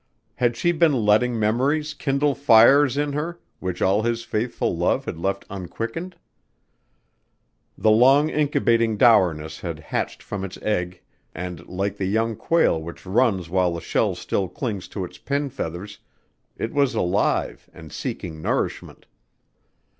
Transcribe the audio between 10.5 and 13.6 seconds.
egg and, like the young quail which runs